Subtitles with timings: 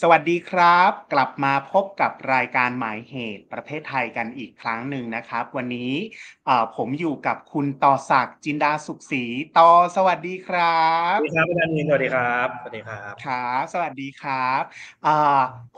[0.00, 5.92] สวัสดีครับ กลับมาพบกับรายการหมายเหตุประเทศไทยกันอีกครั้งหนึ่งนะครับ วันนี้
[6.76, 9.24] ผมอยู่กับคุณต่อศักดิ์จินดาสุขศรี
[9.58, 14.62] ต่อสวัสดีครับสวัสดีครับอาจารย์นินสวัสดีครับสวัสดีครับครับสวัสดีครับ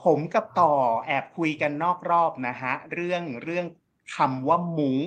[0.05, 0.75] ผมกับต่อ
[1.07, 3.67] แอบคุยกันนอกรอบนะฮะเรื่องเรื่อง
[4.17, 4.99] คำว่ามุ้ง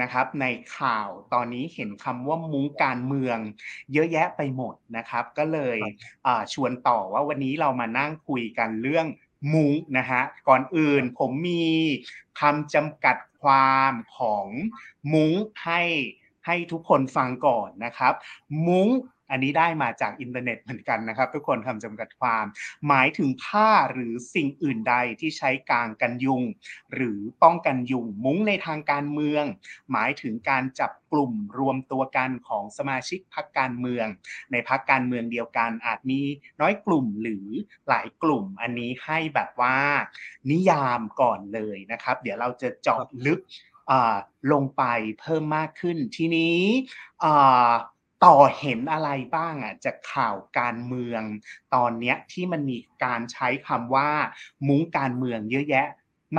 [0.00, 0.46] นะครับใน
[0.78, 3.38] ข่าวตอนนี้เห็นคำว่ามุ้งการเมือง
[3.92, 5.78] เยอะแยะไปหมดนะครับ ก็เลย
[6.52, 9.06] ชวนต่อว่าวันนี้เรามานั่งคุยกันเรื่อง
[9.54, 11.66] มุ้งนะฮะก่อนอื่นผมมี
[12.40, 14.46] คำจำกัดความของ
[15.12, 15.32] มุ้ง
[15.64, 15.82] ให้
[16.46, 18.14] ให้ทุกคนฟังก่อนนะครับ
[18.66, 18.88] มุ้ง
[19.30, 22.44] อันนี้ได้มาจากอินเทอร์เน็ตเหมือนกันนะครับ ทุกคนคำจำกัดความ
[22.88, 26.42] หมายถึงผ้าหรือสิ่งอื่นใดที่ใช้กางกันยุง
[26.94, 29.44] หรือป้องกันยุง มุ้งในทางการเมือง
[29.92, 34.06] หมายถึงการจับกลุ่มรวมตัวกันของสมาชิกพรรคการเมือง
[34.52, 36.20] ในพรรคการเมืองเดียวกันอาจมี
[36.60, 37.46] น้อยกลุ่มหรือ
[37.88, 39.76] หลายกลุ่ม อันนี้ให้แบบว่า
[40.50, 43.40] นิยามก่อนเลยนะครับ เดี๋ยวเราจะเจาะลึก
[44.52, 44.82] ลงไป
[45.20, 46.58] เพิ่มมากขึ้นทีนี้
[48.24, 51.22] ต่อเห็นอะไรบ้างอะจากข่าวการเมือง
[51.74, 54.10] ตอนเนี้ยที่มันมีการใช้คำว่า
[54.68, 55.86] มุ้งการเมืองเยอะแยะ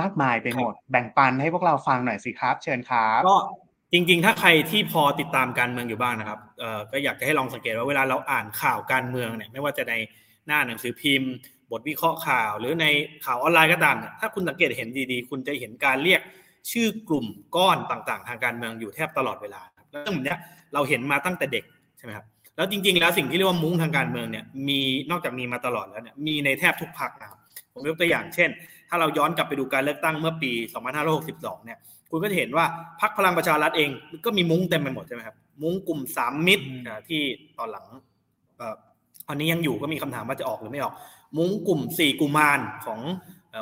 [0.00, 3.36] มากมายไปหมด แบ่งปันให้พวกเราฟังหน่อยสิครับ เชิญครับก็
[3.92, 9.94] จริง ๆ ถ้าใครที่พอติดตามการเมืองอยู่บ้างนะครับเอ่อก็อยากจะให้ลองสังเกตว่าเวลาเราอ่านข่าวการเมืองเนี่ยไม่ว่าจะใน
[10.46, 11.32] หน้าหนังสือพิมพ์
[11.70, 12.86] บทวิเคราะห์ข่าว หรือใน
[13.24, 16.20] ข่าวออนไลน์ก็ตามเนี่ยถ้าคุณสังเกตเห็นดีๆ คุณจะเห็นการเรียก
[16.70, 20.36] ชื่อกลุ่มก้อนต่างๆ ทางการเมืองอยู่แทบตลอดเวลาแล้ว เรื่องนี้
[20.74, 21.64] เราเห็นมาตั้งแต่เด็ก
[21.98, 27.38] ใช่ไหมครับแล้วจริง ๆ แล้วสิ่งที่เรียกว่ามุ้งทางการเมืองเนี่ยมีนอกจากมีมาตลอดแล้วเนี่ยมีในแทบทุกพรรคนะครับ
[27.72, 28.50] ผมยกตัวอย่างเช่น
[28.88, 30.50] ถ้าเราย้อนกลับไปดูการเลือกตั้งเมื่อปี
[31.08, 31.78] 2562 เนี่ย
[32.10, 32.64] คุณก็จะเห็นว่า
[33.00, 33.90] พรรคพลังประชารัฐเอง
[34.24, 36.66] ก็มีมุ้งเต็มไปหมดใช่ไหมครับมุ้งกลุ่มสามมิตร
[37.08, 37.20] ที่
[37.58, 37.86] ตอนหลัง
[39.28, 40.94] อันนี้ยังอยู่ก็มีคำถามว่าจะออกหรือไม่ออก
[41.36, 43.00] มุ้งกลุ่มสี่กุมารของ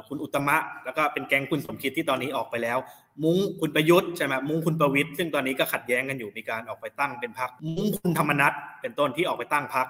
[0.09, 2.79] คุณอุตมะ แล้วก็เป็นแก๊งคุณสมคิดที่ตอนนี้ออกไปแล้ว
[3.25, 9.87] มุ้งคุณประยุทธ์ใช่ไหมมุ้งคุณประวิทย์ซึ่งตอนนี้ก็ขัดแย้งกันอยู่มีการออกไปตั้งเป็นพรรคมุ้งคุณธรรมนัฐเป็นต้นที่ออกไปตั้งพรรค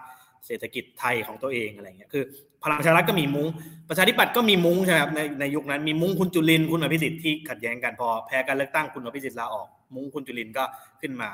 [0.46, 2.24] เศรษฐกิจไทยของตัวเองอะไรเงี้ยคือ
[2.62, 3.48] พลังประชารัฐก็มีมุ้ง
[3.88, 10.64] ประชาธิปัตย์ก็มีมุ้งใช่ไหมครับในในยุคนั้นมีมุ้งคุณจุลินคุณอภิสิทธิ์ที่ขัดแย้งกันพอแพ้การเลือกตั้งคุณอภิสิทธิ์ลาออกมุ้งคุณจุลินก็
[11.00, 11.30] ขึ้นมา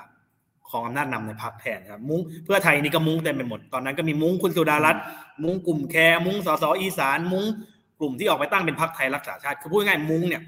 [0.70, 5.02] ของอำนาจนำในพรรคแทนครับมุ้งเพื่อไทยนี่ก็มุ้งเต็มไปหมดตอนนั้นก็มีมุ้งคุณสุดารัตน์
[5.42, 7.44] มุ้งกลุ่มแคร์มุ้งสสอีสาน มุ้ง
[8.02, 10.42] กลุ่มที่ออกไปตั้งเป็นพรรคไทยรักษาชาติ คือพูดง่ายมุ้งเนี่ย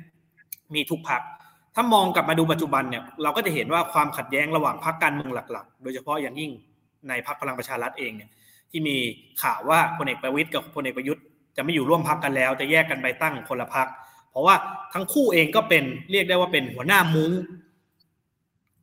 [0.75, 1.23] มีทุกพรรค
[1.75, 6.51] ถ้ามองกลับมาดูปัจจุบันเนี่ยเราก็จะเห็นว่าความขัดแย้งระหว่างพรรคการเมืองหลัก ๆ โดยเฉพาะอย่างยิ่ง
[7.09, 8.31] ในพรรคพลังประชารัฐเองเนี่ย
[8.71, 8.97] ที่มี
[9.43, 11.23] ข่าวว่าพลเอกประวิตยกับพลเอกประยุทธ์
[11.57, 13.87] จะไม่อยู่ร่วมพรรคกันแล้ว จะแยกกันไปตั้งคนละพรรค
[14.31, 14.55] เพราะว่า
[14.95, 17.33] ทั้งคู่เองก็เป็นเรียกได้ว่าเป็นหัวหน้ามุ้ง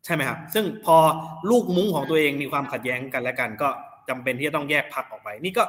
[0.06, 0.98] ใช่ไหมครับ ซึ่งพอ
[1.50, 3.70] ลูกมุ้งของตัวเองมีความขัดแย้งกันและกัน ก็
[4.09, 5.64] จำเป็นที่จะต้องแยกพรรคออกไป นี่ก็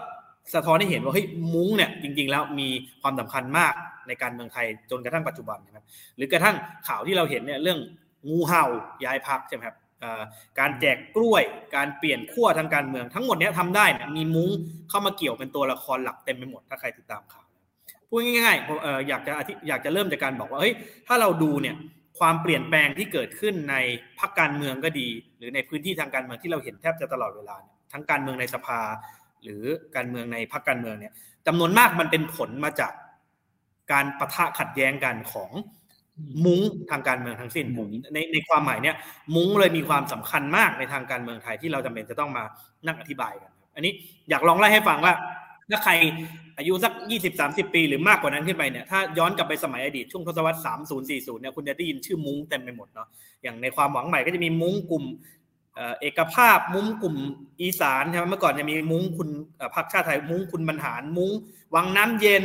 [0.55, 2.69] สะท้อนให้เห็นว่าเฮ้ยมุ้งเนี่ยจริง ๆ แล้วมี
[3.03, 3.73] ความสำคัญมาก
[4.09, 5.85] ในการเมืองไทยจนกระทั่งปัจจุบันนะครับ
[6.17, 6.57] หรือกระทั่ง
[6.89, 7.79] ข่าวที่เราเห็นเนี่ยเรื่อง
[8.29, 8.65] งูเห่า
[9.05, 9.77] ย้ายพักใช่ไหมครับ
[10.59, 11.43] การแจกกล้วย
[11.77, 14.51] การเปลี่ยนขั้วทางการเมืองทั้งหมดเนี้ยทำได้นะมีมุ้ง
[14.89, 17.45] เข้ามาเกี่ยวเป็นตัวละครหลักเต็มไปหมดถ้าใครติดตามข่าว
[18.09, 18.77] พูดง่ายๆผม
[19.09, 19.33] อยากจะ
[19.69, 20.75] อยากจะเริ่มจากการบอกว่าเฮ้ย
[21.07, 21.77] ถ้าเราดูเนี่ย
[22.19, 23.77] ความเปลี่ยนแปลงที่เกิดขึ้นใน
[24.21, 25.09] พรรคการเมืองก็ดี
[25.39, 27.57] หรือในพื้นที่ทางการเมืองที่เราเห็นแทบจะตลอดเวลา
[27.93, 28.81] ทั้งการเมืองในสภา
[29.45, 29.65] หรือ
[29.97, 31.13] การเมืองในพรรคการเมืองเนี่ย
[31.47, 32.93] จำนวนมากมันเป็นผลมาจาก
[33.93, 35.51] การประทะขัดแย้งกันของ
[36.45, 36.61] มุ้ง
[36.91, 38.97] ทางการเมืองทั้งสิ้นมุ้งในในความหมายเนี่ย
[39.35, 42.45] มุ้งเลยมีความสำคัญมากในทางการเมืองไทยที่เราจำเป็นจะต้องมา
[42.87, 43.93] นั่งอธิบายกันอันนี้
[44.31, 45.15] อยากลองไล่ให้ฟังว่า
[45.71, 45.93] ถ้าใคร
[46.59, 53.09] อายุสักยี่สิบสามสิบปีหรือมากกว่านั้นขึ้นไปเนี่ยถ้าย้อนกลับไปสมัยอดีตช่วงทศวรรษสามศูนย์สี่ศูนย์เนี่ยคุณจะได้ยินชื่อมุ้งเต็มไปหมดเนาะ
[53.43, 55.05] อย่างในความหวังใหม่ก็จะมีมุ้งกลุ่ม
[56.01, 57.17] เอกภาพมุ้งกลุ่ม
[57.61, 59.31] อีสานใช่ไหมเมื่อก่อนจะมีมุ้งคุณ
[59.75, 61.31] พรรคชาติไทยมุ้งคุณบรรหารมุ้ง
[61.75, 62.45] วังน้ำเย็น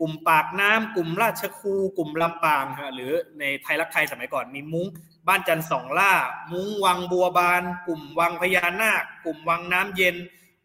[0.00, 2.64] กลุ่มปากน้ำกลุ่มราชคู กลุ่มลำปาง
[2.94, 4.86] หรือในไทยรักไทยสมัยก่อนมีมุ้ง
[5.28, 6.12] บ้านจันทร์สองล่า
[6.52, 10.16] มุ้งวังบัวบาน กลุ่มวังพญานาค กลุ่มวังน้ำเย็น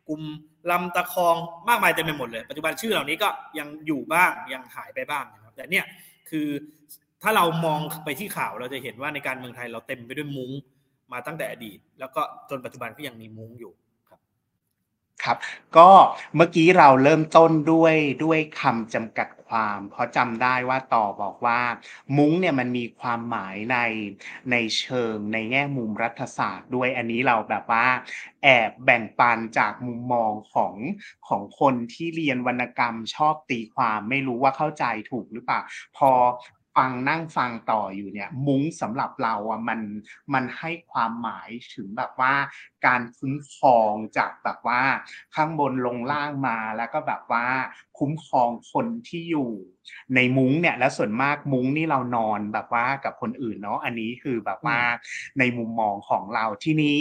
[0.08, 0.22] กลุ่ม
[0.72, 1.36] ลำตะคอง
[1.68, 3.30] มากมายเต็มไปหมดเลย ปัจจุบันชื่อเหล่านี้ก็
[3.60, 5.86] ยังอยู่บ้างยังหายไปบ้างนะครับแต่เนี่ย
[6.30, 6.48] คือ
[7.22, 10.52] ถ้าเรามองไปที่ข่าวเราจะเห็นว่าในการเมืองไทยเราเต็มไปด้วยมุ้ง
[11.12, 13.74] มาตั้งแต่อดีต แล้วก็จนปัจจุบันก็ยังมีมุ้งอยู่
[14.10, 14.20] ครับ
[15.24, 15.38] ครับ
[15.78, 15.90] ก็
[16.36, 21.62] เมื่อกี้เราเริ่มต้นด้วยด้วยคำจำกัดความ เพราะจำได้ว่าต่อบอกว่า
[22.18, 23.78] มุ้งเนี่ยมันมีความหมายใน
[24.52, 27.88] ในเชิงในแง่มุมรัฐศาสตร์ด้วยอันนี้เราแบบว่า
[28.44, 30.74] แอบแบ่งปันจากมุมมองของ
[31.28, 35.62] ของคนที่เรียนวรรณกรรมชอบตีความ ไม่รู้ว่าเข้าใจถูกหรือเปล่า
[35.98, 36.12] พอ
[36.76, 39.80] ฟังนั่งฟังต่ออยู่เนี่ย มุ้งสำหรับเราอะมัน
[40.34, 42.34] มันให้ความหมายถึงแบบว่า
[42.86, 44.82] การคุ้มครองจากแบบว่า
[45.36, 47.48] ข้างบนลงล่างมาแล้วก็แบบว่า
[47.98, 49.52] คุ้มครองคนที่อยู่
[50.16, 54.78] ในมุ้งเนี่ย แล้วส่วนมากมุ้งนี่เรานอนแบบว่ากับคนอื่นเนาะอันนี้คือแบบว่า
[55.40, 57.00] ในมุมมองของเราที่นี้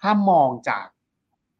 [0.00, 0.86] ถ้ามองจาก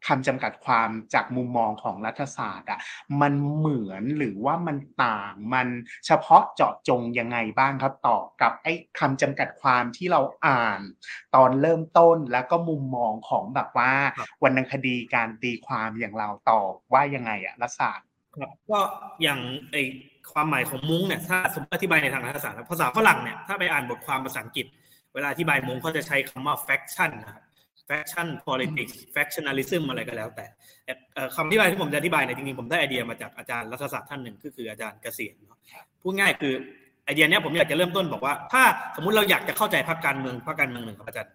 [0.07, 2.79] คำจำกัดความจากมุมมองของรัฐศาสตร์อะ
[3.21, 5.67] มันเหมือนหรือว่ามันต่างมัน
[6.05, 10.81] เฉพาะเจาะจงยังไงบ้างครับต่อกับไอ้คำจำกัดความที่เราอ่าน
[11.35, 13.91] ตอนเริ่มต้นแล้วก็มุมมองของแบบว่า
[14.43, 16.59] วรรณคดีการตีความอย่างเราต่อ
[16.93, 18.79] ว่ายังไงอะรัฐศาสตร์ครับก็
[19.23, 19.39] อย่าง
[19.71, 19.77] ไอ
[20.33, 24.65] ความหมายของมุ้งเนี่ยถ้าสมมติอธิบายในทางรัฐศาสตร์ภาษาฝรั่งเนี่ยถ้าไปอ่านบทความภาษาอังกฤษ
[25.13, 27.43] เวลาอธิบายมุ้งเขาจะใช้คำว่า faction นะครับ
[27.89, 30.45] faction politics factionalism อะไรก็แล้วแต่
[31.35, 35.35] คำที่บายที่ผมจะอธิบายเนี่ยจริงๆ ผมได้ไอเดียมาจากอาจารย์รัฐศาสตร์ท่านหนึ่งก็คืออาจารย์เกษียณ
[36.01, 36.53] พูดง่ายคือ
[37.05, 38.63] ไอเดียเนี้ยผมอยากจะเริ่มต้นบอกว่า ถ้า
[38.95, 41.31] สมมุติเราอยากจะเข้าใจพรรคการเมืองพรรคการเมืองหนึ่งครับอาจารย์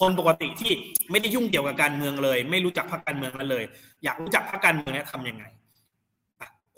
[0.00, 0.72] คนปกติที่
[1.10, 3.64] ไม่ได้ยุ่งเกี่ยวกับการเมืองเลย ไม่รู้จักพรรคการเมืองนั้นเลย
[4.04, 5.44] อยากรู้จักพรรคการเมืองนี้ทำยังไง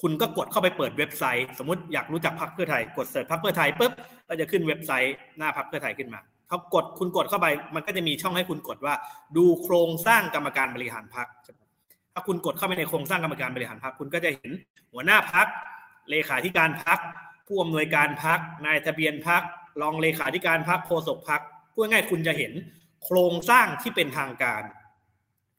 [0.02, 3.92] คุณก็กดเข้าไปเปิดเว็บไซต์ สมมติอยากรู้จักพรรคเพื่อไทย กดเสิร์ชพรรคเพื่อไทยปุ๊บ
[4.28, 8.94] ก็จะขึ้นเว็บไซต์หน้าพรรคเพื่อไทยขึ้นมา เขากดคุณกดเข้าไป มันก็จะมีช่องให้คุณกดว่า
[9.36, 11.28] ดูโครงสร้างกรรมการบริหารพรรค
[12.14, 14.50] ถ้าคุณกดเข้าไปในโครงสร้างกรรมการบริหารพรรคคุณก็จะเห็น
[14.92, 15.46] หัวหน้าพรรค
[16.10, 16.98] เลขาธิการพรรค
[17.46, 19.42] ผู้อำนวยการพรรคนายทะเบียนพรรค
[19.80, 21.40] รองเลขาธิการพรรคโฆษกพรรค
[21.72, 22.52] พูดง่ายคุณจะเห็น
[23.04, 24.62] โครงสร้างที่เป็นทางการ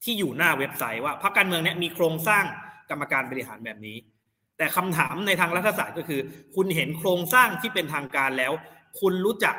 [0.04, 2.46] ที่อยู่หน้าเว็บไซต์ว่าพรรคการเมืองเนี้ยมีโครงสร้าง
[2.90, 3.98] กรรมการบริหารแบบนี้
[4.58, 6.22] แต่คำถามในทางรัฐศาสตร์ก็คือ
[6.56, 8.54] คุณเห็นโครงสร้างที่เป็นทางการแล้ว
[9.00, 9.56] คุณรู้จัก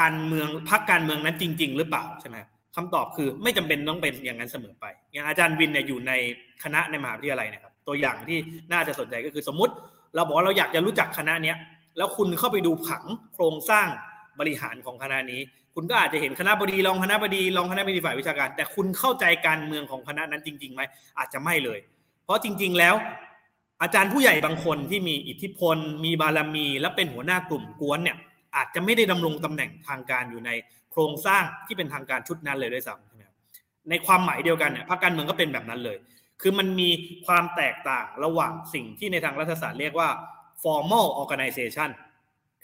[0.00, 2.36] การเมืองพรรคการเมืองนั้นจริง ๆ หรือเปล่าใช่ไหม
[2.76, 6.12] คำตอบคือไม่จำเป็นต้องเป็นอย่างนั้นเสมอไป อย่างอาจารย์วินเนี่ยอยู่ใน
[6.64, 8.38] คณะในมหาวิทยาลัยนะครับ ตัวอย่างที่
[8.72, 9.72] น่าจะสนใจก็คือสมมติ
[10.14, 11.56] เราบอกว่าเราอยากจะรู้จักคณะเนี้ย
[11.96, 13.04] แล้วคุณเข้าไปดูผัง
[13.34, 13.86] โครงสร้าง
[14.40, 15.40] บริหารของคณะนี้
[15.74, 20.82] คุณก็อาจจะเห็นคณะบดีรองคณะบดีรองคณะบดีฝ่ายวิชาการ แต่คุณเข้าใจการเมืองของคณะนั้นจริงๆไหม
[21.18, 21.78] อาจจะไม่เลย
[22.24, 22.94] เพราะจริง ๆ แล้ว
[23.82, 28.16] อาจารย์ผู้ใหญ่บางคนที่มีอิทธิพล มีบารมี และเป็นหัวหน้ากลุ่มกวนเนี่ย
[28.56, 30.50] อาจจะไม่ได้ดำรงตำแหน่งทางการอยู่ใน
[30.90, 33.22] โครงสร้างที่เป็นทางการชุดนั้นเลยด้วยซ้ำใช่ไหม
[33.90, 35.98] ในความหมายเดียวกันเนี่ยพรรคการเมืองก็เป็นแบบนั้นเลย
[36.40, 36.90] คือมันมี
[37.26, 40.08] ความแตกต่างระหว่างสิ่งที่ในทางรัฐศาสตร์เรียกว่า
[40.62, 41.90] formal organization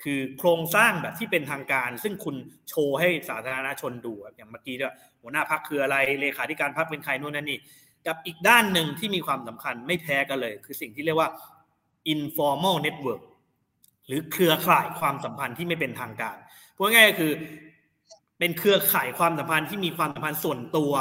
[0.03, 2.37] คือโครงสร้างแบบที่เป็นทางการ ซึ่งคุณ
[2.69, 7.59] โชว์ให้สาธารณชนดูอย่างเมื่อกี้ด้วยหัวหน้าพักคืออะไรเลขาธิการพักเป็นใครนู่นนั่นนี่
[8.07, 11.31] กับอีกด้านหนึ่งที่มีความสำคัญไม่แพ้กันเลย คือสิ่งที่เรียกว่า
[12.15, 13.23] informal network
[14.09, 16.37] หรือเครือข่ายความสัมพันธ์ที่ไม่เป็นทางการ
[16.77, 17.33] พูดง่ายๆคือ
[18.39, 20.93] เป็นเครือข่ายความสัมพันธ์ที่มีความสัมพันธ์ส่วนตัว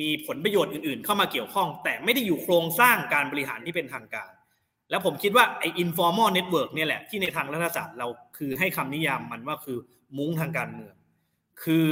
[0.00, 4.30] มีผลประโยชน์อื่น ๆ เข้ามาเกี่ยวข้อง แต่ไม่ได้อยู่โครงสร้างการบริหารที่เป็นทางการ
[4.90, 8.06] แล้วผมคิดว่าไอ้ informal network เนี่ยแหละที่ในทางรัฐศาสตร์เรา
[8.38, 9.78] คือให้คำนิยามมันว่าคือ
[10.16, 10.94] มุ้งทางการเมือง
[11.62, 11.84] คือ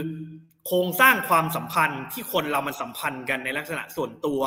[0.67, 4.41] โครงสร้างความสัมพันธ์ที่คนเรามันสัมพันธ์กันในลักษณะส่วนตัว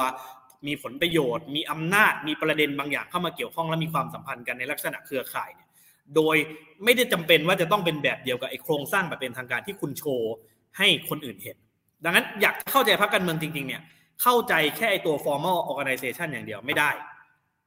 [0.68, 5.67] มีผลประโยชน์ มีอำนาจมีประเด็นบางอย่างเข้ามาเกี่ยวข้องและมีความสัมพันธ์กันในลักษณะเครือข่ายเนี่ย
[6.16, 6.36] โดย
[6.84, 10.34] ไม่ได้จำเป็นว่าจะต้องเป็นแบบเดียวกับไอ้โครงสร้างแบบเป็นทางการที่คุณโชว์
[10.78, 11.58] ให้คนอื่นเห็น
[12.04, 13.82] ดังนั้นอยากเข้าใจพรรคการเมืองจริงๆเนี่ย
[14.22, 16.90] เข้าใจแค่ไอ้ตัว formal organization อย่างเดียวไม่ได้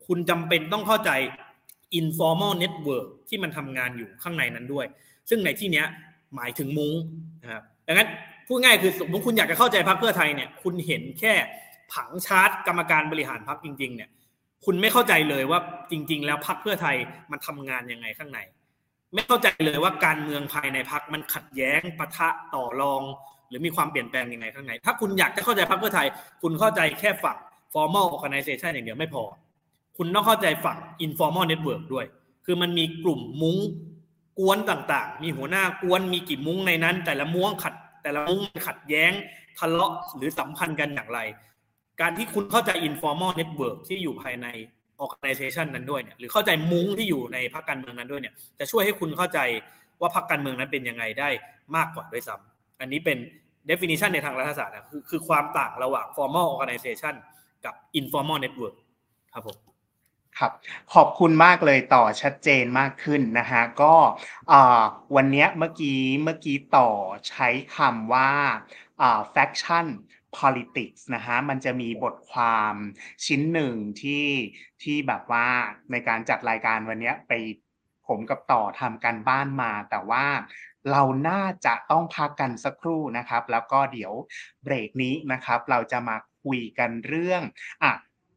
[0.07, 1.11] คุณจำเป็นต้องเข้าใจ
[2.01, 4.87] informal network ที่มันทำงานอยู่ข้างในนั้นด้วย
[5.29, 5.87] ซึ่งในที่เนี้ย
[6.37, 6.95] หมายถึงมุ้ง
[7.43, 8.09] นะครับดังนั้น
[8.47, 11.35] พูดง่ายคือสมมติคุณอยากจะเข้าใจพรรคเพื่อไทยเนี่ยคุณเห็นแค่
[11.93, 14.11] ผังชาร์ตกรรมการบริหารพรรคจริงๆเนี่ย
[14.65, 16.97] คุณไม่เข้าใจเลยว่าจริง ๆ แล้วพรรคเพื่อไทย
[17.31, 18.39] มันทำงานยังไงข้างใน
[19.15, 23.03] ไม่เข้าใจเลยว่าการเมืองภายในพรรคมันขัดแย้งปะทะต่อรอง
[23.49, 26.07] หรือมีความเปลี่ยนแปลงยังไงข้างใน ถ้าคุณอยากจะเข้าใจพรรคเพื่อไทย
[26.43, 27.39] คุณเข้าใจแค่ฝั่ง
[27.73, 29.23] formal organization อย่างเดียวไม่พอ
[29.97, 32.07] คุณต้องเข้าใจฝั่ง informal network ด้วย
[32.45, 33.59] คือมันมีกลุ่มมุ้ง
[34.39, 39.13] กวนต่างๆ มีหัวหน้ากวนมีกี่มุ้งในนั้น แต่ละมุ้งขัด แต่ละมุ้งขัดแย้ง
[39.59, 41.21] ทะเลาะหรือสัมพันธ์กันอย่างไร
[42.01, 44.47] การที่คุณเข้าใจ informal network ที่อยู่ภายใน
[45.05, 49.39] organization นั้นด้วยเนี่ยหรือเข้าใจมุ้งที่อยู่ในพรรคการเมืองนั้นด้วยเนี่ยจะช่วยให้คุณเข้าใจ
[50.01, 51.29] ว่าพรรคการเมืองนั้นเป็นยังไงได้
[51.77, 53.19] มากกว่าด้วยซ้ำอันนี้เป็น
[53.71, 57.15] definition ในทางรัฐศาสตร์นะคือคือความต่างระหว่าง formal organization
[57.65, 58.75] กับ informal network
[59.35, 59.57] ครับผม
[60.39, 60.53] ครับ
[60.95, 63.95] ขอบคุณมากเลยต่อชัดเจนมากขึ้นนะฮะก็
[65.17, 66.91] วันนี้เมื่อกี้เมื่อกี้ต่อ
[67.29, 68.31] ใช้คำว่า
[69.35, 69.87] faction
[70.39, 72.75] politics นะฮะมันจะมีบทความ
[73.27, 74.27] ชิ้นหนึ่งที่
[74.83, 75.47] ที่แบบว่า
[75.93, 77.33] ในการจัดรายการวันนี้ไป
[78.07, 80.27] ผมกับต่อทำกันบ้านมา แต่ว่า
[80.91, 84.13] เราน่าจะต้องพักกันสักครู่นะครับ แล้วก็เดี๋ยว
[84.65, 87.43] เบรกนี้นะครับ เราจะมาคุยกันเรื่อง
[87.85, 87.93] อะ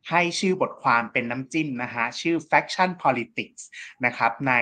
[0.09, 3.63] ให้ชื่อบทความเป็นน้ำจิ้มนะฮะชื่อ faction politics
[4.05, 4.53] นะครับใน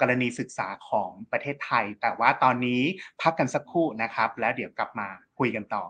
[0.00, 2.82] กรณีศึกษาของประเทศไทย แต่ว่าตอนนี้
[3.20, 5.84] พักกันสักครู่นะครับ แล้วเดี๋ยวกลับมาคุยกันต่อ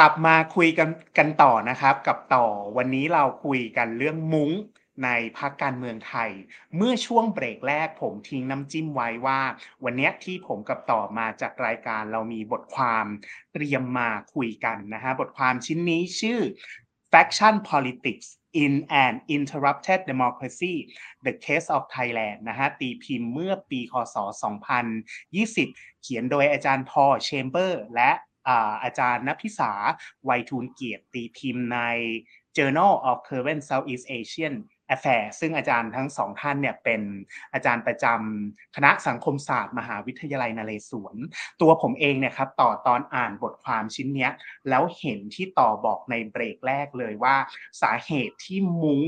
[0.00, 4.50] กลับมาคุยกันกันต่อนะครับ กับต่อวันนี้เราคุยกันเรื่องมุ้ง
[5.04, 6.30] ในพรรคการเมืองไทย
[6.76, 9.40] เมื่อช่วงเบรกแรกผมทิ้งน้ำจิ้มไว้ว่า
[9.84, 13.06] วันนี้ที่ผมกับต่อมาจากรายการเรามีบทความ
[13.52, 16.40] เตรียมมาคุยกันนะฮะบทความชิ้นนี้ชื่อ
[17.12, 18.28] Faction Politics
[18.64, 18.74] in
[19.04, 20.74] an Interrupted Democracy
[21.26, 24.16] The Case of Thailand นะฮะตีพิมพ์เมื่อปีคศ
[24.88, 28.12] 2020 เขียนโดยอาจารย์พอเชมเบอร์ และ
[28.82, 29.72] อาจารย์นภิษา
[30.24, 31.80] ไวทูลเกียรติตีพิมพ์ใน
[32.56, 34.54] Journal of Current Southeast Asian
[34.94, 37.02] Affairs ซึ่งอาจารย์ทั้งสองท่านเนี่ยเป็น
[37.52, 41.16] อาจารย์ประจำคณะสังคมศาสตร์มหาวิทยาลัยนเรศวร
[41.60, 44.32] ตัวผมเองเนี่ยครับต่อตอนอ่านบทความชิ้นเนี้ย
[44.68, 47.36] แล้วเห็นที่ต่อบอกในเบรกแรกเลยว่า
[47.82, 49.02] สาเหตุที่มุ้ง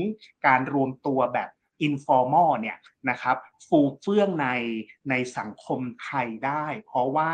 [0.45, 1.49] การรวมตัวแบบ
[1.87, 2.77] informal เนี่ย
[3.09, 4.47] นะครับฟูเฟื่องใน
[5.09, 7.31] ในสังคมไทยได้ เพราะว่า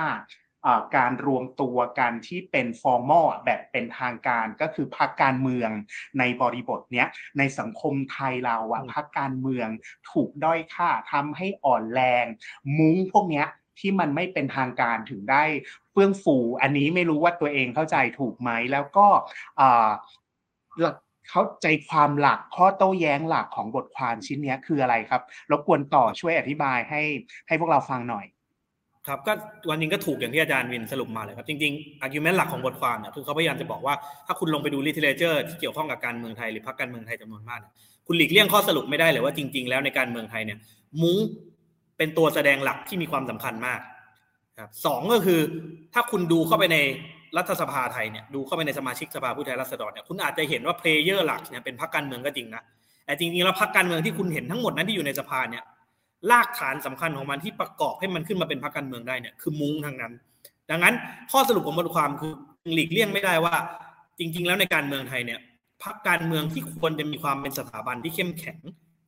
[0.97, 5.69] การรวมตัวกันที่เป็นฟอร์มอลแบบเป็นทางการก็คือพรรคการเมือง
[6.19, 7.07] ในบริบทเนี้ย
[7.37, 9.67] ในสังคมไทยเราอะพรรคการเมือง
[10.11, 12.25] ถูกด้อยค่าทำให้อ่อนแรง
[12.77, 13.47] มุ้งพวกเนี้ย
[13.79, 15.43] ที่มันไม่เป็นทางการถึงได้
[15.91, 19.07] เฟื่องฟูอันนี้ไม่รู้ว่าตัวเองเข้าใจถูกไหมแล้วก็
[21.29, 25.21] เข้าใจความหลักข้อโต้แย้งหลักของบทความชิ้นนี้คืออะไรครับ
[25.51, 27.01] รบกวนต่อช่วยอธิบายให้
[27.47, 28.25] ให้พวกเราฟังหน่อย
[29.07, 29.33] ครับก็
[29.69, 33.93] วันนี้ก็ถูกอย่างที่อาจารย์วินสรุปมาเลยครับจริงๆ argument หลักของบทความเนี่ยคือเขาพยายามจะบอกว่า
[34.27, 37.59] ถ้าคุณลงไปดู literature ที่เกี่ยวข้องกับการเมืองไทยหรือพรรคการเมืองไทยจำนวนมาก
[38.07, 40.57] คุณหลีกเลี่ยงข้อสรุปไม่ได้เลยว่าจริง ๆ แล้วในการเมืองไทยเนี่ย
[41.01, 41.17] มุ้ง
[41.97, 43.79] เป็นตัวแสดงหลักที่มีความสำคัญมาก
[44.59, 45.39] ครับสองก็คือ
[45.93, 46.77] ถ้าคุณดูเข้าไปใน
[47.37, 52.63] รัฐสภาไทยเนี่ยดูเข้าไปในสมาชิกสภาผู้แทนราษฎรเนี่ยคุณอาจจะเห็นว่า player หลักเนี่ยเป็นพรรคการเมืองก็จริงนะ
[53.05, 55.63] แต่จริงๆแล้วพรรคการเมืองที่คุณเห็นทั้งหมดนั้นที่อยู่ในสภาเนี่ย
[56.31, 60.13] รากฐานสำคัญของมันที่ประกอบให้มันขึ้นมาเป็นพรรคการเมืองได้เนี่ยคือมุ้งทางนั้น
[60.69, 60.93] ดังนั้น
[61.31, 62.33] ข้อสรุปของบทความคือ
[62.73, 63.55] หลีกเลี่ยงไม่ได้ว่า
[64.19, 65.39] จริง ๆ แล้วในการเมืองไทยเนี่ย
[65.83, 68.57] พรรคการเมืองที่ควรจะมีความเป็นสถาบันที่เข้มแข็ง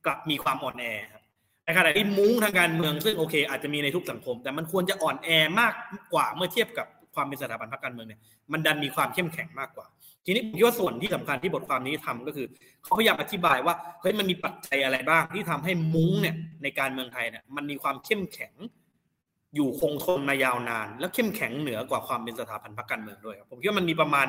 [0.04, 1.22] กลับมีความอ่อนแอครับ
[1.64, 5.28] ในขณะที่มุ้งทางการเมืองซึ่งโอเค อาจจะมีในทุกสังคม แต่มันควรจะอ่อนแอ
[5.60, 5.72] มาก
[6.12, 8.20] กว่าเมื่อเทียบกับความเป็นสถาบันพรรคการเมืองเนี่ย
[8.52, 9.86] มันดันมีความเข้มแข็งมากกว่า
[10.24, 12.46] ทีนี้ผมคิดว่าส่วนที่สำคัญที่บทความนี้ทำก็คือ
[12.82, 18.54] เขาพยายามอธิบายว่าเฮ้ยมันมีปัจจัยอะไรบ้างที่ทำให้มุ้งเนี่ยในการเมืองไทยเนี่ยมันมีความเข้มแข็ง
[19.54, 24.26] อยู่คงทนมายาวนาน แล้วเข้มแข็งเหนือกว่าความเป็นสถาบันพรรคการเมืองด้วยผมคิดว่ามันมีประมาณ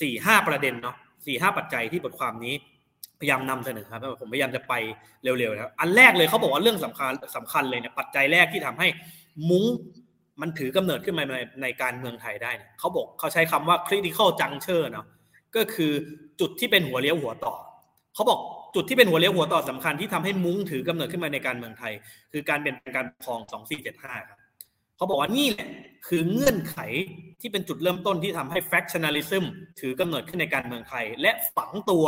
[0.00, 2.54] สี่ห้าประเด็นเนาะสี่ห้าปัจจัยที่บทความนี้
[3.20, 4.74] พยายามนำเสนอครับผมพยายามจะไป
[5.22, 8.88] เร็วๆครับอันแรกเลยเขาบอกว่าเรื่องสำคัญสำคัญเลยเนี่ยปัจจัยแรกที่ทำให้
[9.50, 9.64] มุ้ง
[10.40, 15.06] มันถือกำเนิดขึ้นมาในในการเมืองไทยได้เนี่ยเขาบอกเขาใช้คำว่า critical juncture เนาะ
[15.56, 15.92] ก็คือ
[16.40, 17.54] จุดที่เป็นหัวเลี้ยวหัวต่อ
[18.14, 18.40] เขาบอก
[18.74, 21.92] จุดที่เป็นหัวเลี้ยวหัวต่อสำคัญที่ทำให้มุ้งถือกำเนิดขึ้นมาในการเมืองไทย
[22.32, 23.40] คือการเป็นการปกครอง
[23.84, 24.38] 2475 ครับ
[24.96, 25.68] เขาบอกว่านี่แหละ
[26.08, 26.76] คือเงื่อนไข
[27.40, 29.44] ที่เป็นจุดเริ่มต้นที่ทำให้ factionalism
[29.80, 32.06] ถือกำเนิดขึ้นในการเมืองไทย และฝังตัว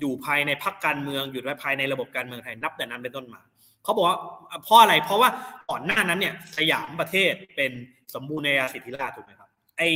[0.00, 3.40] อยู่ภายในพรรคการเมืองอยู่ภายในระบบการเมืองไทยนับแต่นั้นเป็นต้นมา
[3.84, 4.18] เขาบอกว่า
[4.64, 5.28] เพราะอะไรเพราะว่า
[5.70, 7.72] ก่อนหน้านั้นเนี่ยสยามประเทศเป็น
[8.14, 9.48] สมบูรณาสิทธิราชถูกไหมครับ
[9.78, 9.88] ไอ้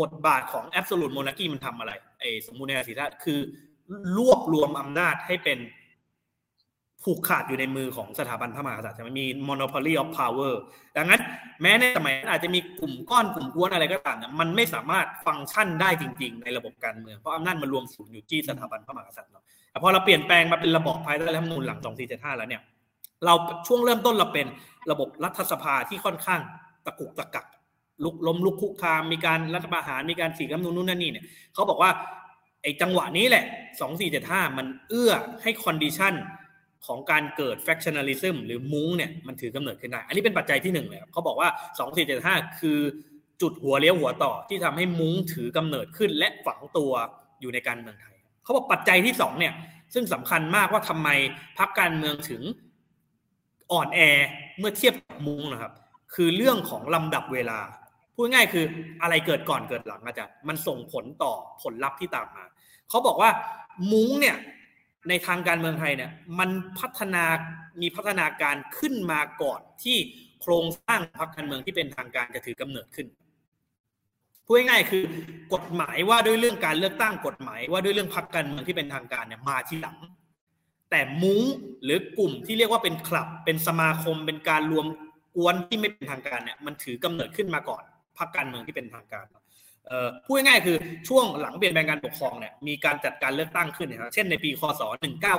[0.00, 3.40] บทบาทของแอบสูตรโมนาคีมันทำอะไรไอ้สมบูรณาสิทธิราชคือ
[4.16, 5.58] รวบรวมอำนาจให้เป็น
[7.04, 10.54] ผูกขาดอยู่ในมือของสถาบันพระมหากษัตริย์มันมี monopoly of power
[10.96, 11.20] ดังนั้น
[11.62, 22.62] แม้ในสมัยอาจจะมีกลุ่มก้อนกลุ่มกวนอะไรก็ตามเนี่ยมันไม่สามารถฟังก์ชันได้จริง ๆ ในระบบการเมืองเพราะอำนาจมันรวมศูนย์อยู่ที่สถาบันพระมหากษัตริย์เนาะแต่พอเราเปลี่ยนแปลงมาเป็นระบอบภายใต้รัฐธรรมนูญหลัง 2475 แล้วเนี่ย
[23.24, 23.34] เรา
[23.66, 24.46] ช่วงเริ่มต้นเราเป็น
[24.90, 26.40] ระบบรัฐสภาที่ค่อนข้าง
[26.86, 27.46] ตะกุกตะกัก
[28.04, 31.90] ลุกล้มลุกคลุกคลานมีการรัฐประหารมีการฉีกรัฐธรรมนูญนู่นนั่นนี่เนี่ยเขาบอกว่า
[32.62, 33.44] ไอ้จังหวะนี้แหละ
[33.80, 36.14] สองสี่เจ็ดห้ามันเอื้อให้ condition
[36.86, 41.48] ของการเกิด factionalism หรือมุ้งเนี่ยมันถือกำเนิดขึ้นได้ อันนี้เป็นปัจจัยที่หนึ่งเลยเขาบอกว่า
[41.78, 42.78] สองสี่เจ็ดห้าคือ
[43.42, 46.92] จุดหัวเลี้ยวหัวต่อที่ทำให้มุ้งถือกำเนิดขึ้น และฝังตัว
[47.40, 49.54] อยู่ในการเมืองไทย เขาบอกปัจจัยที่สองเนี่ย
[49.94, 51.08] ซึ่งสำคัญมากว่าทำไม
[51.58, 52.42] พรรคการเมืองถึง
[53.72, 54.00] อ่อนแอ
[54.58, 55.72] เมื่อเทียบกับมุ้งนะครับ
[56.14, 57.58] คือเรื่องของลำดับเวลา
[58.14, 58.64] พูดง่ายคือ
[59.02, 61.32] อะไรเกิดก่อนเกิดหลังอาจารย์มันส่งผลต่อ
[61.62, 62.44] ผลลัพธ์ที่ตามมา
[62.88, 63.30] เขาบอกว่า
[63.92, 64.36] มุ้งเนี่ย
[65.08, 67.24] ในทางการเมืองไทยเนี่ยมันพัฒนา
[67.80, 69.96] มีพัฒนาการขึ้นมาก่อนที่
[70.40, 73.06] โครงสร้างพรรคการเมืองที่เป็นทางการจะถือกำเนิดขึ้น
[74.46, 75.02] พูดง่ายๆคือ
[75.54, 79.96] กฎหมายว่าด้วยเรื่องการเลือกตั้งกฎหมาย ว่าด้วยเรื่องพรรคการเมืองที่เป็นทางการเนี่ยมาทีหลัง
[80.90, 81.40] แต่มุ้ง
[81.82, 84.86] หรือกลุ่มที่เรียกว่าเป็นคลับ เป็นสมาคมเป็นการรวม
[85.36, 87.82] กวนที่ไม่เป็นทางการเนี่ยมันถือกำเนิดขึ้นมาก่อน
[88.18, 89.26] พรรคการเมืองที่เป็นทางการ
[90.24, 90.76] พูดง่ายๆคือ
[91.08, 94.82] ช่วงหลังเปลี่ยนแปลงการปกครองเนี่ยมีการจัดการเลือกตั้งขึ้นนะครับเช่นในปีคศ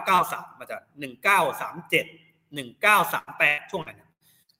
[0.02, 0.82] 1993 มาจาก
[1.62, 4.02] 1937 1938 ช่วงนั้น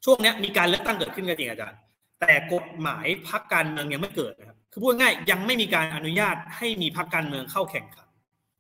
[0.06, 1.80] ช่วงนี้มีการเลือกตั้งเกิดขึ้นก็จริงอาจารย์
[2.20, 8.08] แต่กฎหมายพรรคการเมืองยังไม่เกิดนะครับคือพูดง่ายยังไม่มีการอนุญาตให้มีพรรคการเมืองเข้าแข่งขัน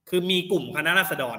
[0.09, 1.37] คือมีกลุ่มคณะราษฎร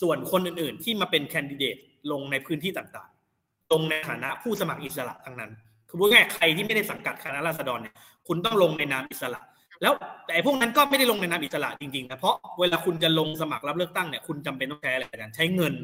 [0.00, 1.76] ส่วนคนอื่น ๆ ที่มาเป็นแคนดิเดต
[2.10, 5.50] ลงในพื้นที่ต่างๆ ลงในฐานะผู้สมัครอิสระทั้งนั้น
[5.88, 7.94] คือพูดง่ายใครที่ไม่ได้สังกัดคณะราษฎรเนี่ย
[8.28, 9.40] คุณต้องลงในนามอิสระ
[9.82, 9.92] แล้ว
[10.26, 15.74] แต่พวกนั้นก็ไม่ได้ลงในนามอิสระจริงๆนะเพราะเวลาคุณจะลงสมัครรับเลือกตั้งเนี่ยคุณจำเป็นต้องใช้อะไรกันใช้เงิน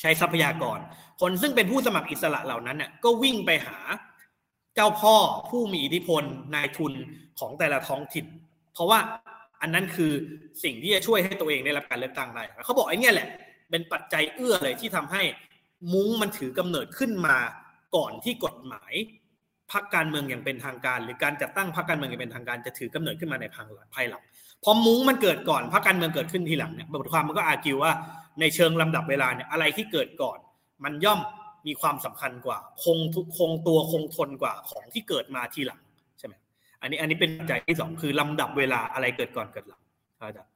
[0.00, 0.78] ใช้ทรัพยากร
[1.20, 3.76] คนซึ่งเป็นผู้สมัครอิสระเหล่านั้นเนี่ยก็วิ่งไปหา
[4.74, 5.14] เจ้าพ่อ
[5.50, 6.22] ผู้มีอิทธิพล
[6.54, 6.92] นายทุน
[7.38, 8.26] ของแต่ละท้องถิ่น
[8.74, 8.98] เพราะว่า
[9.62, 10.12] อันนั้นคือ
[10.64, 13.28] สิ่งที่จะช่วยให้ตัวเองได้รับการเลือกตั้งได้เขาบอกไอ้นี่แหละ
[13.70, 15.22] เป็นปัจจัยเอื้อเลยที่ทำให้
[15.92, 17.36] มุ้งมันถือกำเนิดขึ้นมา
[17.96, 18.92] ก่อนที่กฎหมาย
[19.72, 23.46] พรรคการเมืองอย่างเป็นทางการ หรือการจัดตั้งพรรคการเมืองอย่างเป็นทางการจะถือกำเนิดขึ้นมาใน
[23.94, 24.22] ภายหลัง
[24.64, 27.92] พอมุ้งมันเกิดก่อนพรรคการเมืองเกิดขึ้นทีหลังเนี่ยบทความมันก็อากิวว่า
[28.40, 30.38] ในเชิงลำดับเวลาเนี่ยอะไรที่เกิดก่อน
[30.84, 31.20] มันย่อม
[31.66, 35.80] มีความสำคัญกว่า คงทุกคงตัวคงทนกว่าของที่เกิดมาทีหลัง
[36.80, 39.82] อันนี้อันนี้เป็นปัจจัยที่สองคือลำดับเวลาอะไรเกิดก่อนเกิดหลัง
[40.18, 40.50] อาจารย์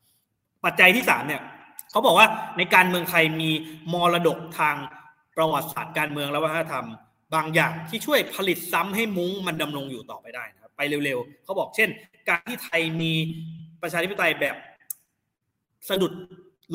[0.64, 1.42] ปัจจัยที่สามเนี่ย
[1.90, 2.26] เขาบอกว่า
[2.58, 3.50] ในการเมืองไทยมี
[3.92, 4.76] มรดกทาง
[5.36, 6.86] ประวัติศาสตร์การเมืองและวัฒนธรรม
[7.34, 11.88] บางอย่างที่ช่วยผลิตซ้ำให้มุ้งมันดำรงอยู่ต่อไปได้นะครับไปเร็วๆเขาบอกเช่น
[12.28, 13.12] การที่ไทยมี
[13.82, 14.56] ประชาธิปไตยแบบ
[15.88, 16.12] สะดุด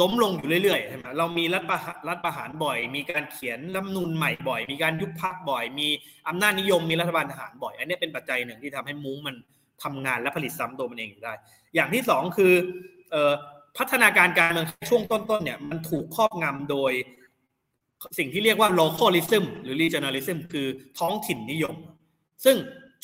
[0.01, 1.77] ล้มลงอยู่เรื่อยๆใช่ไหมเรามีรัฐประ
[2.07, 5.87] รัฐประหารบ่อย มีการเขียนรัฐนูนใหม่บ่อย มีการยุบพักบ่อย มี
[6.27, 9.35] อำนาจนิยมมีรัฐบาลทหารบ่อย อันนี้เป็นปัจจัยหนึ่งที่ทำให้มุ้งมัน
[9.83, 11.33] ทำงานและผลิตซ้ำตัวมันเองอยู่ได้
[11.75, 12.53] อย่างที่สองคือ
[13.77, 16.91] พัฒนาการการเมืองช่วงต้นๆเนี่ยมันถูกครอบงำโดย
[18.17, 20.67] สิ่งที่เรียกว่า localism หรือ regionalism คือ
[20.99, 21.75] ท้องถิ่นนิยม
[22.45, 22.55] ซึ่ง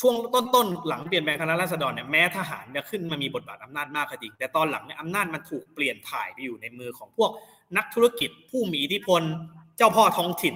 [0.02, 0.16] ช่วง
[0.56, 7.32] ต้นๆหลังเปลี่ยนแปลงคณะราษฎรเนี่ยแม้ทหารจะขึ้นมามีบทบาทอำนาจมากก็จริงแต่ตอนหลังเนี่ยอำนาจมันถูกเปลี่ยนถ่ายไปอยู่ในมือของพวก
[7.78, 9.22] นักธุรกิจผู้มีอิทธิพล
[9.78, 10.56] เจ้าพ่อท้องถิ่น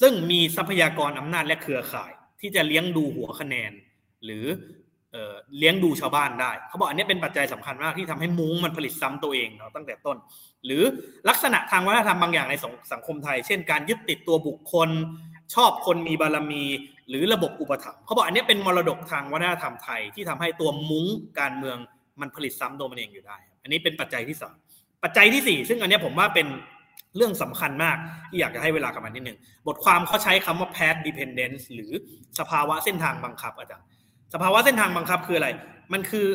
[0.00, 3.72] ซึ่งมีทรัพยากรอำนาจและเครือข่าย ที่จะเลี้ยงดูหัวคะแนน
[4.24, 4.46] หรือ
[5.58, 10.16] เลี้ยงดูชาวบ้านได้ เขาบอกอันนี้เป็นปัจจัยสำคัญมากที่ทำให้มุ้งมันผลิตซ้ำตัวเองเนาะตั้งแต่ต้น
[10.64, 10.82] หรือ
[11.28, 12.54] ลักษณะทางวัฒนธรรมบางอย่างใน
[12.92, 14.88] สังคมไทย เช่นการยึดติดตัวบุคคล
[15.54, 16.64] ชอบคนมีบารมี
[17.08, 21.06] หรือระบบอุปถัมภ์เขาบอกอันนี้เป็นมรดกทางวัฒนธรรมไทยที่ทำให้ตัวมุ้ง
[21.40, 21.76] การเมือง
[22.20, 24.56] มันผลิตซ้ำตัวมันเองอยู่ได้ อันนี้เป็นปัจจัยที่สาม
[25.02, 26.46] ปัจจัยที่สี่ซึ่งอันนี้ผมว่าเป็น
[27.16, 27.96] เรื่องสำคัญมาก
[28.30, 31.92] ที่อยากจะให้เวลากับมันนิดหนึ่งบทความเขาใช้คำว่า path dependence หรือ
[32.38, 33.86] สภาวะเส้นทางบังคับอาจารย์
[34.34, 35.48] สภาวะเส้นทางบังคับคืออะไร
[35.92, 36.26] มันคือ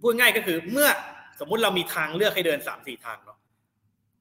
[0.00, 0.88] พูดง่ายก็คือเมื่อ
[1.40, 3.38] สมมุติเรามีทางเลือกให้เดินสามสี่ทางเนาะ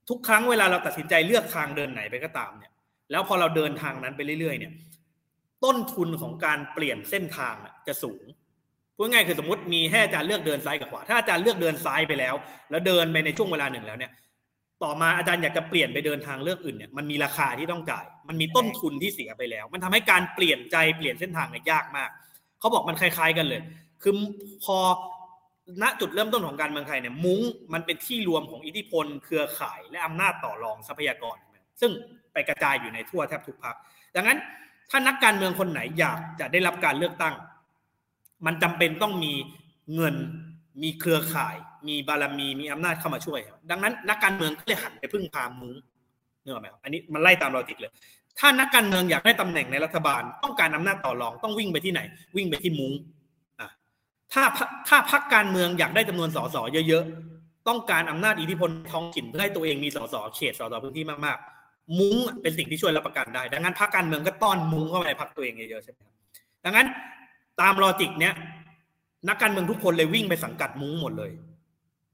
[0.10, 2.72] ทุกครั้งเวลาเราตัดสินใจเลือกทางเดินไหนไปก็ตามเนี่ย
[3.12, 4.74] แล้วพอเราเดินทางนั้นไปเรื่อยๆเนี่ย
[5.66, 7.56] ต้นทุนของการเปลี่ยนเส้นทาง
[7.88, 8.24] จะสูง
[8.96, 12.36] พูดง่ายคือสมมติมีให้อาจารย์เลือกเดินซ้ายกับขวา ถ้าอาจารย์เลือกเดินซ้ายไปแล้ว
[12.70, 14.12] แล้วเดินไปในช่วงเวลาหนึ่งแล้วเนี่ย
[14.84, 22.10] ต่อมาอาจารย์อยากจะเปลี่ยนไปเดินทางเลือกอื่นเนี่ยมันมีราคาที่ต้องจ่าย มันมีต้นทุนที่เสียไปแล้ว มันทำให้การเปลี่ยนใจเปลี่ยนเส้นทางเนี่ยยากมาก
[22.60, 23.62] เขาบอกมันคล้าย ๆกันเลย
[24.02, 24.14] คือ
[24.64, 24.78] พอ
[25.82, 27.42] ณจุดเริ่มต้นของการเมืองไทยเนี่ยมุ้ง
[27.74, 31.38] มันเป็นที่รวมของอิทธิพล เครือข่าย และอำนาจต่อรองทรัพยากร
[31.82, 31.92] ซึ่ง
[32.34, 33.76] ไปกระจายอยู่ในทั่วแทบทุกพัก
[34.16, 34.38] ดังนั้น
[34.96, 37.36] ถ้านักการเมืองคนไหนอยากจะได้รับการเลือกตั้ง
[38.46, 39.34] มันจำเป็นต้องมี
[39.96, 40.16] เงิน
[40.84, 41.56] มีเครือข่าย
[41.88, 45.76] มีบารมี มีอำนาจเข้ามาช่วย ดังนั้นนักการเมืองก็เลยหันไปพึ่งพามุ้ง
[46.44, 47.92] เนอไหมครับอันนี้มันไล่ตามลอจิกเลย
[48.40, 52.02] ถ้านักการเมืองอยากได้ตำแหน่งในรัฐบาล ต้องการอำนาจต่อรองต้องวิ่งไปที่ไหน
[52.38, 52.94] วิ่งไปที่มุ้ง
[54.34, 54.44] ถ้า
[54.88, 61.53] ถ้าพรรคการเมืองอยากได้จำนวนสสเยอะๆ ต้องการอำนาจอิทธิพลท้องถิ่นเพื่อให้ตัวเองมีสสเขตสสพื้นที่มากๆ
[62.00, 66.16] มุ้งเป็นสิ่งที่ช่วยรับประกันได้ ดังนั้นพรรคการเมืองก็ต้อนมุ้งเข้าไปในพรรคตัวเองเยอะๆใช่ไหมครับ
[66.66, 66.88] ดังนั้น
[67.62, 68.34] ตามลอจิกเนี้ย
[69.30, 71.32] นักการเมืองทุกคนเลยวิ่งไปสังกัดมุ้งหมดเลย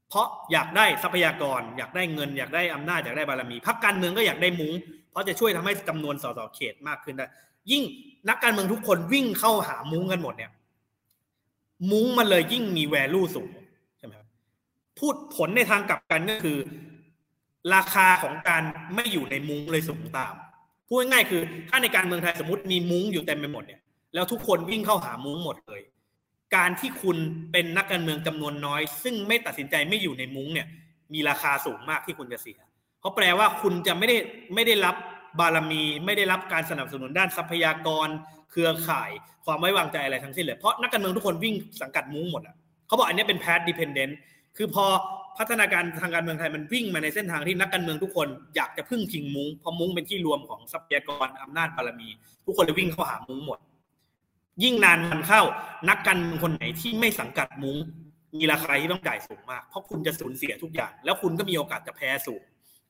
[0.08, 4.74] เพราะอยากได้ทรัพยากร อยากได้เงิน อยากได้อำนาจอยากได้บารมีพรรคการเมืองก็อยากได้มุ้ง
[5.10, 7.26] เพราะจะช่วยทำให้จำนวนสสเขตมากขึ้นได้
[7.70, 7.82] ยิ่ง
[8.28, 10.50] นักการเมืองทุกคนวิ่งเข้าหามุ้งกันหมดเนี่ย
[11.90, 13.50] มุ้งมันเลยยิ่งมีแวลูสูง
[13.98, 14.28] ใช่ไหมครับ
[14.98, 16.58] พูดผลในทางกลับกันก็คือ
[17.74, 18.62] ราคาของการ
[18.94, 20.34] ไม่อยู่ในมุ้งเลยสูงตาม
[20.88, 23.80] พูดง่ายๆคือถ้าในการเมืองไทยสมมติมีมุ้งอยู่เต็มไปหมดเนี่ย
[24.14, 25.80] แล้วทุกคนวิ่งเข้าหามุ้งหมดเลย
[26.56, 27.16] การที่คุณ
[27.52, 30.66] เป็นนักการเมืองจำนวนน้อย ซึ่งไม่ตัดสินใจไม่อยู่ในมุ้งเนี่ย
[31.12, 32.58] มีราคาสูงมากที่คุณจะเสีย
[33.00, 34.16] เพราะแปลว่าคุณจะไม่ได้
[34.54, 34.96] ไม่ได้รับ
[35.38, 38.08] บารมี ไม่ได้รับการสนับสนุนด้านทรัพยากร
[38.50, 39.10] เครือข่าย
[39.46, 44.12] ความไว้วางใจอะไรทั้งสิ้นเลยเพราะนักการเมืองทุกคนวิ่งสังกัดมุ้งหมดอะเขาบอกอันนี้เป็น path dependent
[44.56, 44.86] คือพอ
[45.38, 52.08] พัฒนาการทางการเมืองไทยมันวิ่งมาในเส้นทางที่นักการเมืองทุกคนอยากจะพึ่งพิงมุ้งเพราะมุ้งเป็นที่รวมของทรัพยากรอำนาจบารมี
[52.46, 53.58] ทุกคนเลยวิ่งเข้าหามุ้งหมด
[54.62, 55.42] ยิ่งนานมันเข้า
[55.88, 57.76] นักการเมืองคนไหนที่ไม่สังกัดมุ้ง
[58.38, 62.42] มีราคาที่ต้องจ่ายสูงมาก เพราะคุณจะสูญเสียทุกอย่าง แล้วคุณก็มีโอกาสจะแพ้สูง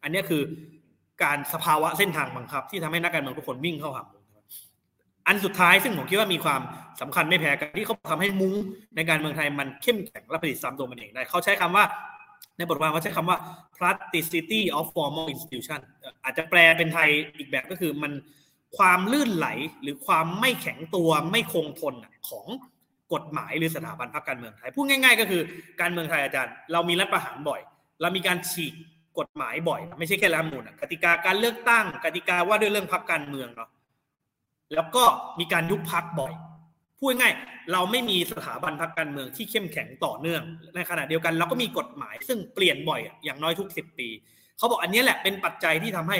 [0.03, 0.43] อันนี้คือ
[1.23, 4.25] การสภาวะเส้นทางบังคับ ที่ทำให้นักการเมืองทุกคนวิ่งเข้าหามุ้ง
[5.27, 6.61] อันสุดท้ายซึ่งผมคิดว่ามีความ
[7.01, 8.55] สำคัญไม่แพ้กันที่เขาทำให้มุ้ง
[8.97, 11.85] ในการเมืองไทยมันเข้มแข็งและผลิตซ้ำตัวมันเองได้ เขาใช้คำว่า
[12.57, 13.39] ในบทความเขาใช้คำว่า
[13.77, 15.81] plasticity of formal institution
[16.25, 18.13] อาจจะแปลเป็นไทยอีกแบบก็คือมัน
[18.79, 19.49] ความลื่นไหล
[19.83, 21.95] หรือความไม่แข็งตัวไม่คงทน
[22.29, 22.47] ของ
[23.13, 25.43] กฎหมายหรือสถาบันพรรคการเมืองไทย พูดง่าย ๆ ก็คือ
[25.81, 27.61] การเมืองไทยอาจารย์ เรามีรัฐประหารบ่อย
[28.01, 28.75] เรามีการฉีก
[29.19, 33.71] กฎหมายบ่อย ไม่ใช่แค่รัฐมนูลกติกาการเลือกตั้ง กติกาว่าด้วยเรื่องพรรคการเมืองเนาะ
[34.75, 35.05] แล้วก็
[35.39, 36.33] มีการยุบพักบ่อย
[37.01, 37.33] พูดง่าย
[37.73, 40.43] เราไม่มีสถาบันพรรคการเมืองที่เข้มแข็งต่อเนื่อง
[40.75, 44.09] ในขณะเดียวกัน เราก็มีกฎหมายซึ่งเปลี่ยนบ่อยอย่างน้อยทุกสิบปี
[44.59, 46.19] เขาบอกอันนี้แหละเป็นปัจจัยที่ทำให้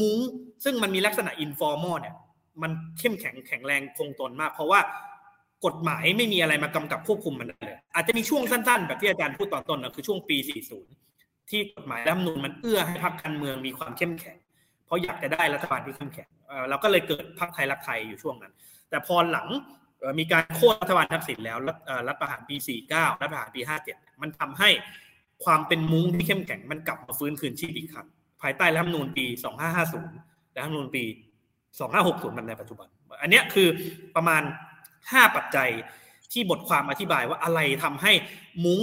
[0.00, 0.18] มุ้ง
[0.64, 2.14] ซึ่งมันมีลักษณะ informal เนี่ย
[2.62, 4.80] มันเข้มแข็งแข็งแรงคงทนมาก เพราะว่า
[5.66, 10.36] กฎหมายไม่มีอะไรมากำกับควบคุมมันเลยอาจจะมีช่วงสั้นๆ แบบที่อาจารย์พูดตอนต้นนะคือช่วงปี
[10.92, 14.36] 40 ที่กฎหมายรัฐธรรมนูญมันเอื้อให้พรรคการเมืองมีความเข้มแข็ง
[14.86, 16.28] เพราะอยากจะได้รัฐบาลที่เข้มแข็ง
[16.68, 18.52] เราก็เลยเกิดพรรคไทยรักไทยอยู่ช่วงนั้น
[18.90, 19.48] แต่พอหลัง
[20.18, 21.58] มีการโค่นรัฐบาลทักษิณแล้ว
[22.08, 22.56] รัฐประหารปี
[22.88, 23.60] 49 รัฐประหารปี
[23.90, 24.70] 57 มันทำให้
[25.44, 28.08] ความเป็นมุ้งที่เข้มแข็งมันกลับมาฟื้นคืนชีพอีกครั้ง
[28.42, 29.26] ภายใต้รัฐธรรมนูญปี
[29.88, 31.04] 2550 และรัฐธรรมนูญปี
[31.70, 32.88] 2560 มันในปัจจุบัน
[33.22, 33.68] อันนี้คือ
[34.16, 34.42] ประมาณ
[34.88, 35.70] 5 ปัจจัย
[36.32, 38.12] ที่บทความอธิบายว่าอะไรทำให้
[38.64, 38.80] มุ้ง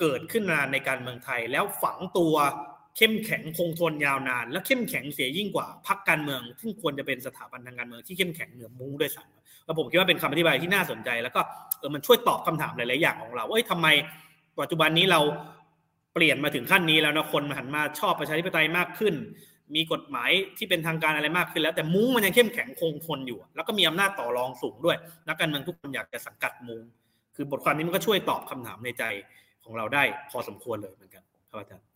[0.00, 2.34] เกิดขึ้นมาในการเมืองไทย แล้วฝังตัว
[2.96, 9.35] เข้มแข็งคงทนยาวนาน และเข้มแข็งเสียยิ่งกว่าพรรคการเมือง ซึ่งควรจะเป็นสถาบันทางการเมืองที่เข้มแข็งเหนือมุ้งด้วยซ้ำ
[9.66, 11.40] แล้วผมคิดว่าเป็นคำอธิบายที่น่าสนใจ แล้วก็
[11.78, 13.88] เออมันช่วยตอบคำถามหลาย ๆ อย่างของเราว่าทำไม
[14.60, 15.20] ปัจจุบันนี้เรา
[16.14, 19.14] เปลี่ยนมาถึงขั้นนี้แล้วนะคนหันมาชอบประชาธิปไตยมากขึ้น
[19.74, 24.96] มีกฎหมายที่เป็นทางการอะไรมากขึ้นแล้ว แต่มุ้งมันยังเข้มแข็งคงทนอยู่ แล้วก็มีอำนาจต่อรองสูงด้วย
[25.28, 26.82] นักการเมืองทุกคนอยากจะสังกัดมุ้ง
[27.36, 29.04] คือบทความนี้มันก็ช่วยตอบคำถามในใจ
[29.64, 31.86] ของเราได้พอสมควรเลยเหมือนกันครับอาจารย์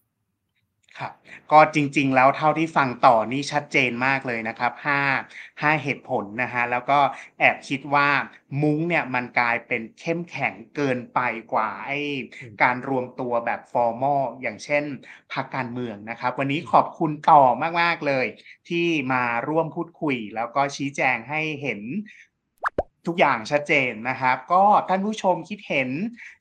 [0.98, 1.12] ครับ
[1.52, 5.00] ก็จริงๆ แล้วเท่าที่ฟังต่อนี่ชัดเจนมากเลยนะครับห้า
[5.62, 6.98] ห้าเหตุผลนะฮะแล้วก็
[7.38, 8.08] แอบคิดว่า
[8.62, 11.20] มุ้งเนี่ยมันกลายเป็นเข้มแข็งเกินไป
[11.52, 11.98] กว่าไอ้
[12.62, 14.84] การรวมตัวแบบ formal อย่างเช่น
[15.32, 17.42] พรรคการเมืองนะครับ วันนี้ขอบคุณต่อ
[17.80, 18.26] มากๆเลย
[18.68, 21.80] ที่มาร่วมพูดคุย แล้วก็ชี้แจงให้เห็น
[23.06, 25.90] ทุกอย่างชัดเจนนะครับ ก็ท่านผู้ชมคิดเห็น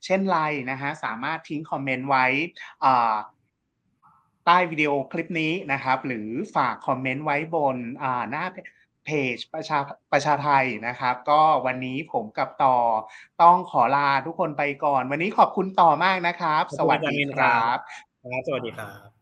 [0.04, 0.38] เช่นไร
[0.70, 2.26] นะฮะสามารถทิ้งคอมเมนต์ไว้
[4.46, 7.76] ใต้วิดีโอคลิปนี้นะครับ หรือฝากคอมเมนต์ไว้บน
[8.30, 8.44] หน้า
[9.04, 9.78] เพจประชา
[10.12, 12.76] ประชาไทยนะครับ ก็วันนี้ผมกับต่อ
[13.42, 17.78] ต้องขอลาทุกคนไปก่อน วันนี้ขอบคุณต่อมากนะครับ สวัสดีครับ
[18.46, 19.19] สวัสดีครับ